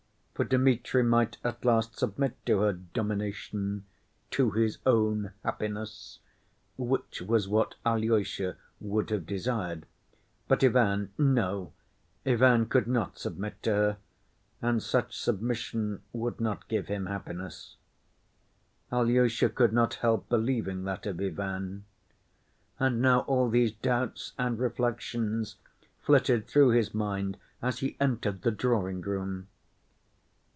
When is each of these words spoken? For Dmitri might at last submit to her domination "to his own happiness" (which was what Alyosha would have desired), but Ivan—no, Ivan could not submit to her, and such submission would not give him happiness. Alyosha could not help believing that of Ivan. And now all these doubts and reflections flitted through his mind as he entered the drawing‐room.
For 0.33 0.45
Dmitri 0.45 1.03
might 1.03 1.37
at 1.43 1.63
last 1.63 1.95
submit 1.99 2.35
to 2.47 2.61
her 2.61 2.73
domination 2.73 3.85
"to 4.31 4.49
his 4.49 4.79
own 4.87 5.33
happiness" 5.43 6.17
(which 6.79 7.21
was 7.21 7.47
what 7.47 7.75
Alyosha 7.85 8.57
would 8.79 9.11
have 9.11 9.27
desired), 9.27 9.85
but 10.47 10.63
Ivan—no, 10.63 11.73
Ivan 12.25 12.65
could 12.65 12.87
not 12.87 13.19
submit 13.19 13.61
to 13.61 13.69
her, 13.69 13.97
and 14.63 14.81
such 14.81 15.15
submission 15.15 16.01
would 16.11 16.39
not 16.41 16.67
give 16.67 16.87
him 16.87 17.05
happiness. 17.05 17.75
Alyosha 18.91 19.47
could 19.49 19.73
not 19.73 19.93
help 19.95 20.27
believing 20.27 20.85
that 20.85 21.05
of 21.05 21.21
Ivan. 21.21 21.85
And 22.79 22.99
now 22.99 23.19
all 23.27 23.47
these 23.47 23.73
doubts 23.73 24.33
and 24.39 24.57
reflections 24.57 25.57
flitted 25.99 26.47
through 26.47 26.69
his 26.69 26.95
mind 26.95 27.37
as 27.61 27.77
he 27.81 27.95
entered 27.99 28.41
the 28.41 28.51
drawing‐room. 28.51 29.45